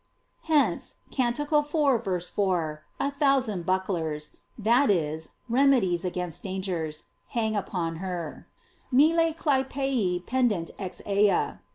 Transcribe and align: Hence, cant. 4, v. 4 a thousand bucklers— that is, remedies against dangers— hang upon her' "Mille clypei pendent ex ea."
Hence, 0.45 0.95
cant. 1.11 1.37
4, 1.37 1.97
v. 1.99 2.19
4 2.25 2.83
a 2.99 3.11
thousand 3.11 3.67
bucklers— 3.67 4.31
that 4.71 4.89
is, 4.89 5.33
remedies 5.47 6.03
against 6.03 6.41
dangers— 6.41 7.03
hang 7.37 7.55
upon 7.55 7.97
her' 7.97 8.47
"Mille 8.91 9.31
clypei 9.35 10.25
pendent 10.25 10.71
ex 10.79 11.03
ea." 11.05 11.59